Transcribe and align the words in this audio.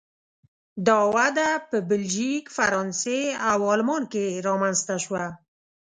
دا 0.87 0.97
وده 1.15 1.49
په 1.69 1.77
بلژیک، 1.89 2.45
فرانسې 2.57 3.21
او 3.49 3.59
آلمان 3.73 4.03
کې 4.13 4.25
رامنځته 4.47 4.95
شوه. 5.03 5.25